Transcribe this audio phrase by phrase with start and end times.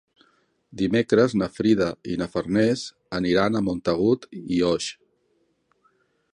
[0.79, 2.87] Dimecres na Frida i na Farners
[3.21, 4.89] aniran a Montagut i Oix.